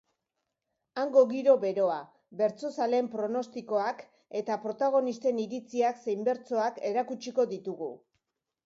[1.01, 1.97] Hango giro beroa,
[2.39, 4.03] bertsozaleen pronostikoak
[4.43, 7.95] eta protagonisten iritziak zein bertsoak erakutsiko ditugu.